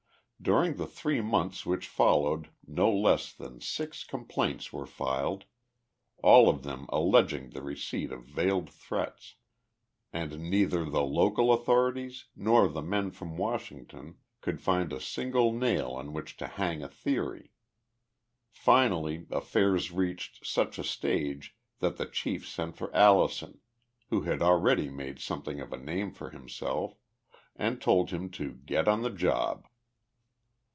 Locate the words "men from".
12.81-13.37